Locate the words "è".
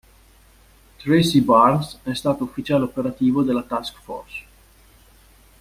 2.01-2.15